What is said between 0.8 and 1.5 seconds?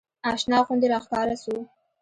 راښکاره